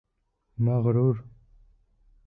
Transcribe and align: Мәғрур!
Мәғрур! 0.69 1.21